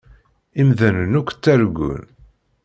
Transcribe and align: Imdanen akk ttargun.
Imdanen 0.61 1.13
akk 1.19 1.29
ttargun. 1.33 2.03